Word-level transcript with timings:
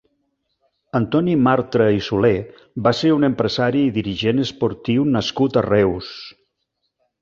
Antoni 0.99 1.35
Martra 1.47 1.91
i 1.97 2.01
Solé 2.07 2.33
va 2.89 2.95
ser 3.03 3.13
un 3.19 3.29
empresari 3.31 3.87
i 3.91 3.95
dirigent 4.01 4.45
esportiu 4.49 5.09
nascut 5.15 5.65
a 5.65 5.69
Reus. 5.73 6.15